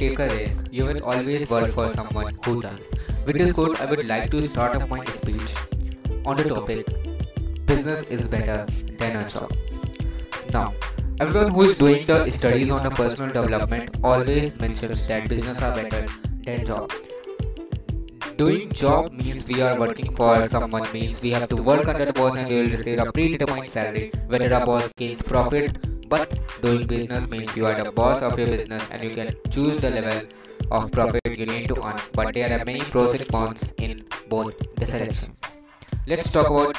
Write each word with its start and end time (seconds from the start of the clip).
take 0.00 0.18
a 0.18 0.28
risk, 0.28 0.64
you 0.70 0.86
will 0.86 1.02
always 1.04 1.48
work 1.50 1.70
for 1.72 1.88
someone 1.94 2.32
who 2.44 2.60
does. 2.62 2.86
With 3.26 3.36
this 3.38 3.52
quote, 3.52 3.80
I 3.80 3.86
would 3.86 4.06
like 4.06 4.30
to 4.30 4.42
start 4.42 4.76
up 4.76 4.88
my 4.88 5.04
speech 5.04 5.54
on 6.24 6.36
the 6.36 6.44
topic 6.44 6.86
business 7.66 8.08
is 8.14 8.24
better 8.30 8.66
than 8.98 9.16
a 9.16 9.28
job. 9.28 9.52
Now, 10.52 10.72
everyone 11.20 11.52
who 11.52 11.62
is 11.62 11.76
doing 11.78 12.06
the 12.06 12.30
studies 12.30 12.70
on 12.70 12.82
the 12.82 12.90
personal 12.90 13.30
development 13.36 13.98
always 14.02 14.58
mentions 14.58 15.06
that 15.06 15.28
business 15.28 15.62
are 15.62 15.74
better 15.74 16.06
than 16.46 16.66
job. 16.66 16.92
Doing 18.38 18.72
job 18.72 19.12
means 19.12 19.46
we 19.48 19.60
are 19.60 19.78
working 19.78 20.16
for 20.16 20.48
someone 20.48 20.90
means 20.94 21.20
we 21.20 21.30
have 21.30 21.48
to 21.50 21.62
work 21.70 21.86
under 21.86 22.06
the 22.06 22.14
boss 22.14 22.38
and 22.38 22.48
we 22.48 22.62
will 22.62 22.70
receive 22.70 22.98
a 22.98 23.12
predetermined 23.12 23.70
salary 23.70 24.10
whether 24.28 24.48
the 24.48 24.60
boss 24.60 24.90
gains 24.96 25.22
profit 25.22 25.89
but 26.12 26.38
doing 26.62 26.86
business 26.92 27.30
means 27.30 27.56
you 27.56 27.66
are 27.66 27.76
the 27.82 27.90
boss 27.98 28.22
of 28.28 28.38
your 28.38 28.48
business 28.54 28.82
and 28.90 29.04
you 29.04 29.10
can 29.18 29.32
choose 29.50 29.76
the 29.84 29.90
level 29.96 30.20
of 30.78 30.90
profit 30.96 31.38
you 31.42 31.46
need 31.46 31.68
to 31.72 31.76
earn 31.86 32.00
but 32.18 32.34
there 32.34 32.50
are 32.54 32.64
many 32.64 32.80
pros 32.94 33.14
and 33.18 33.28
cons 33.28 33.72
in 33.78 34.02
both 34.28 34.54
the 34.76 34.86
selections. 34.86 35.36
Let's 36.06 36.30
talk 36.32 36.50
about 36.50 36.76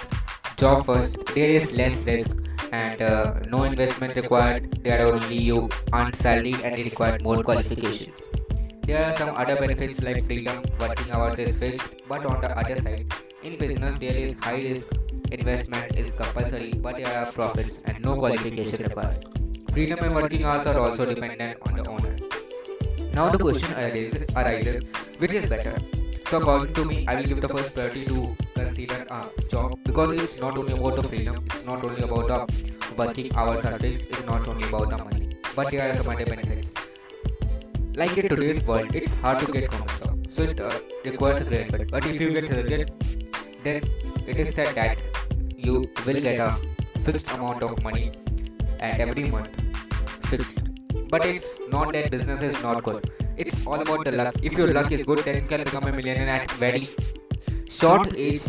job 0.57 0.85
first. 0.85 1.17
There 1.35 1.49
is 1.49 1.71
less 1.71 1.95
risk 2.05 2.35
and 2.71 3.01
uh, 3.01 3.39
no 3.47 3.63
investment 3.63 4.15
required. 4.15 4.83
There 4.83 4.99
are 5.05 5.13
only 5.13 5.37
you 5.37 5.69
earn 5.93 6.13
salary 6.13 6.55
and 6.63 6.75
they 6.75 6.83
require 6.83 7.17
more 7.21 7.41
qualifications. 7.43 8.15
There 8.83 9.03
are 9.05 9.17
some 9.17 9.35
other 9.35 9.55
benefits 9.55 10.01
like 10.03 10.23
freedom, 10.25 10.63
working 10.79 11.11
hours 11.11 11.39
is 11.39 11.57
fixed, 11.57 12.01
but 12.09 12.25
on 12.25 12.41
the 12.41 12.57
other 12.57 12.81
side, 12.81 13.13
in 13.43 13.57
business 13.57 13.95
there 13.99 14.15
is 14.15 14.37
high 14.39 14.61
risk, 14.61 14.93
investment 15.31 15.95
is 15.95 16.11
compulsory, 16.11 16.73
but 16.73 16.97
there 16.97 17.15
are 17.17 17.31
profits 17.31 17.77
and 17.85 18.03
no 18.03 18.15
qualification 18.15 18.83
required. 18.83 19.25
Freedom 19.71 19.99
and 20.03 20.15
working 20.15 20.43
hours 20.43 20.67
are 20.67 20.77
also 20.77 21.05
dependent 21.05 21.57
on 21.67 21.75
the 21.77 21.89
owner. 21.89 22.15
Now 23.13 23.29
the 23.29 23.37
question 23.37 23.73
arises, 23.73 24.35
arises 24.35 24.83
which 25.17 25.33
is 25.33 25.49
better? 25.49 25.77
So 26.27 26.37
according 26.37 26.73
to 26.75 26.85
me, 26.85 27.05
I 27.07 27.15
will 27.15 27.23
give 27.23 27.41
the 27.41 27.49
first 27.49 27.73
priority 27.73 28.05
to 28.05 28.35
consider 28.55 29.05
a 29.09 29.29
job 29.49 29.77
because 29.83 30.13
it's 30.13 30.39
not 30.39 30.57
only 30.57 30.73
about 30.73 30.95
the 30.95 31.03
freedom, 31.03 31.35
it's 31.45 31.65
not 31.65 31.83
only 31.83 32.03
about 32.03 32.27
the 32.27 32.93
working 32.95 33.35
hours 33.35 33.65
are 33.65 33.77
fixed, 33.79 34.09
it's 34.09 34.25
not 34.25 34.47
only 34.47 34.67
about 34.67 34.89
the 34.89 35.03
money, 35.03 35.29
but 35.55 35.71
there 35.71 35.89
are 35.89 35.95
some 35.95 36.09
other 36.09 36.25
benefits. 36.25 36.73
Like 37.95 38.17
in 38.17 38.29
today's 38.29 38.65
world, 38.65 38.95
it's 38.95 39.17
hard 39.19 39.39
to 39.39 39.51
get 39.51 39.69
government 39.69 40.03
job, 40.03 40.25
so 40.29 40.43
it 40.43 40.59
uh, 40.59 40.71
requires 41.03 41.41
a 41.41 41.49
great 41.49 41.67
effort. 41.67 41.91
But 41.91 42.05
if 42.05 42.21
you 42.21 42.33
get 42.33 42.47
selected, 42.47 42.91
then 43.63 43.81
it 44.27 44.39
is 44.39 44.53
said 44.55 44.75
that 44.75 44.97
you 45.57 45.89
will 46.05 46.21
get 46.21 46.39
a 46.39 46.55
fixed 47.03 47.31
amount 47.31 47.63
of 47.63 47.83
money 47.83 48.11
and 48.79 49.01
every 49.01 49.25
month 49.25 49.49
fixed. 50.25 50.63
But 51.09 51.25
it's 51.25 51.59
not 51.69 51.93
that 51.93 52.11
business 52.11 52.41
is 52.41 52.61
not 52.61 52.83
good. 52.83 53.09
It's 53.37 53.65
all 53.65 53.81
about 53.81 54.05
the 54.05 54.11
luck. 54.11 54.35
If 54.41 54.53
your 54.53 54.73
luck 54.73 54.91
is 54.91 55.03
good, 55.05 55.19
then 55.19 55.35
you 55.43 55.47
can 55.47 55.63
become 55.63 55.83
a 55.85 55.91
millionaire 55.91 56.29
at 56.29 56.51
very 56.51 56.87
short 57.69 58.15
age, 58.15 58.41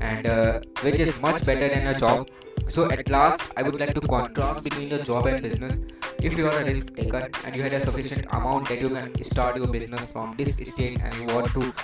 and 0.00 0.26
uh, 0.26 0.60
which 0.82 1.00
is 1.00 1.20
much 1.20 1.44
better 1.44 1.68
than 1.68 1.86
a 1.88 1.98
job. 1.98 2.28
So 2.68 2.90
at 2.90 3.08
last, 3.10 3.42
I 3.56 3.62
would 3.62 3.78
like 3.78 3.94
to 3.94 4.00
contrast 4.00 4.64
between 4.64 4.88
the 4.88 5.02
job 5.02 5.26
and 5.26 5.42
business. 5.42 5.84
If 6.22 6.38
you 6.38 6.46
are 6.46 6.60
a 6.60 6.64
risk 6.64 6.94
taker 6.94 7.28
and 7.44 7.54
you 7.54 7.62
had 7.62 7.74
a 7.74 7.84
sufficient 7.84 8.26
amount 8.32 8.68
that 8.68 8.80
you 8.80 8.88
can 8.88 9.22
start 9.22 9.56
your 9.56 9.66
business 9.66 10.10
from 10.10 10.34
this 10.38 10.56
stage 10.68 10.96
and 11.02 11.14
you 11.14 11.26
want 11.26 11.52
to 11.52 11.74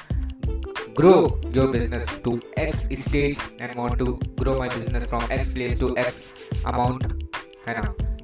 grow 0.95 1.39
your 1.53 1.69
business 1.73 2.07
to 2.25 2.41
X 2.57 2.87
stage 3.03 3.39
and 3.59 3.75
want 3.75 3.99
to 3.99 4.19
grow 4.37 4.59
my 4.59 4.69
business 4.69 5.05
from 5.05 5.25
X 5.31 5.49
place 5.49 5.79
to 5.79 5.97
X 5.97 6.33
amount. 6.65 7.25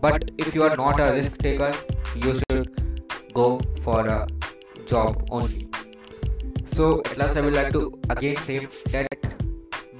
But 0.01 0.31
if 0.39 0.55
you 0.55 0.63
are 0.65 0.77
not 0.77 1.01
a 1.01 1.13
risk 1.13 1.39
taker, 1.39 1.73
you 2.15 2.35
should 2.35 3.33
go 3.33 3.61
for 3.83 4.07
a 4.07 4.27
job 4.87 5.27
only. 5.31 5.69
So 6.65 7.01
at 7.01 7.17
last 7.17 7.37
I 7.37 7.41
would 7.41 7.55
like 7.55 7.73
to 7.73 7.99
again 8.11 8.37
say 8.37 8.67
that 8.93 9.09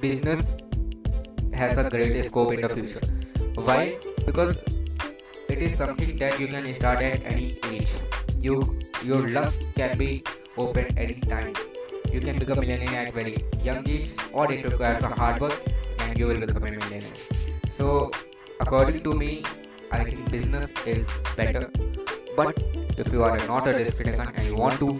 business 0.01 0.51
has 1.53 1.77
a 1.77 1.89
great 1.89 2.23
scope 2.25 2.53
in 2.53 2.61
the 2.61 2.69
future. 2.69 3.01
Why? 3.55 3.95
Because 4.25 4.63
it 5.49 5.59
is 5.59 5.75
something 5.75 6.15
that 6.17 6.39
you 6.39 6.47
can 6.47 6.73
start 6.75 7.01
at 7.01 7.23
any 7.23 7.57
age. 7.71 7.91
You 8.41 8.77
your 9.03 9.29
luck 9.29 9.53
can 9.75 9.97
be 9.97 10.23
open 10.57 10.97
any 10.97 11.19
time. 11.21 11.53
You 12.17 12.21
can 12.25 12.39
become 12.39 12.57
a 12.57 12.61
millionaire 12.61 13.07
at 13.07 13.13
very 13.13 13.37
young 13.63 13.87
age, 13.87 14.09
or 14.33 14.51
it 14.51 14.65
requires 14.65 14.99
some 14.99 15.11
hard 15.11 15.39
work, 15.39 15.57
and 15.99 16.17
you 16.17 16.25
will 16.29 16.39
become 16.43 16.63
a 16.63 16.71
millionaire. 16.71 17.01
So, 17.69 18.09
according 18.59 19.03
to 19.03 19.13
me, 19.13 19.43
I 19.91 20.03
think 20.03 20.31
business 20.31 20.71
is 20.93 21.05
better. 21.35 21.69
But 22.35 22.57
if 22.97 23.11
you 23.13 23.23
are 23.23 23.37
not 23.49 23.67
a 23.67 23.73
taker 23.85 24.15
and 24.35 24.45
you 24.45 24.55
want 24.55 24.79
to 24.79 24.99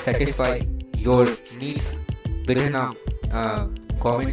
satisfy 0.00 0.62
your 0.98 1.28
needs 1.60 1.86
within 2.48 2.74
a 2.74 2.90
uh, 3.32 3.68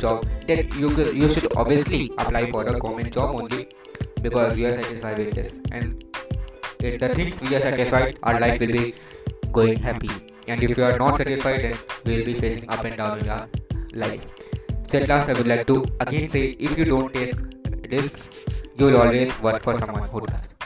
job, 0.05 0.25
then 0.47 0.67
you 0.79 0.89
you 1.21 1.29
should 1.29 1.55
obviously 1.55 2.09
apply 2.17 2.49
for 2.55 2.63
a 2.63 2.79
government 2.79 3.13
job 3.19 3.35
only 3.41 3.67
because 4.23 4.57
you 4.57 4.67
are 4.69 4.73
satisfied 4.73 5.19
with 5.19 5.35
this. 5.35 5.53
And 5.71 6.03
if 6.79 6.99
the 7.05 7.09
things 7.21 7.39
we 7.41 7.55
are 7.55 7.61
satisfied, 7.61 8.17
our 8.23 8.39
life 8.39 8.59
will 8.65 8.75
be 8.79 8.95
going 9.59 9.77
happy. 9.77 10.09
And 10.47 10.63
if 10.63 10.77
you 10.77 10.83
are 10.83 10.97
not 10.97 11.17
satisfied, 11.17 11.61
then 11.61 11.77
we 12.05 12.17
will 12.17 12.25
be 12.25 12.33
facing 12.39 12.69
up 12.69 12.83
and 12.85 12.95
down 12.95 13.19
in 13.19 13.29
our 13.29 13.49
life. 13.93 14.25
So 14.83 14.99
at 14.99 15.09
last, 15.09 15.29
I 15.29 15.33
would 15.33 15.47
like 15.47 15.67
to 15.67 15.85
again 15.99 16.29
say, 16.29 16.43
if 16.51 16.77
you 16.77 16.85
don't 16.85 17.13
take 17.13 17.35
risk, 17.91 18.17
you 18.77 18.85
will 18.85 19.01
always 19.01 19.41
work 19.41 19.63
for 19.63 19.75
someone 19.75 20.07
who 20.09 20.21
does. 20.25 20.56